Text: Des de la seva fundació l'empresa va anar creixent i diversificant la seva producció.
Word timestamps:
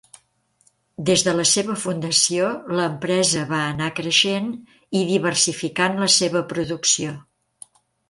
Des 1.09 1.23
de 1.27 1.35
la 1.39 1.45
seva 1.49 1.75
fundació 1.81 2.49
l'empresa 2.79 3.45
va 3.53 3.61
anar 3.67 3.93
creixent 4.01 4.51
i 5.03 5.05
diversificant 5.15 6.05
la 6.05 6.13
seva 6.19 6.47
producció. 6.57 7.17